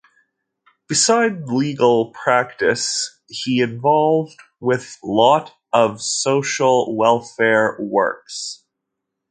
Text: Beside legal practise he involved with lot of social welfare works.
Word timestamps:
Beside 0.87 1.43
legal 1.45 2.09
practise 2.11 3.19
he 3.27 3.61
involved 3.61 4.35
with 4.59 4.97
lot 5.03 5.53
of 5.71 6.01
social 6.01 6.97
welfare 6.97 7.77
works. 7.79 8.63